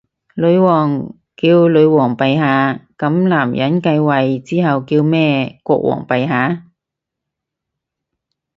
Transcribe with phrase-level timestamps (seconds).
[0.33, 5.59] 女王叫女皇陛下，噉男人繼位之後叫咩？
[5.61, 6.65] 國王陛下？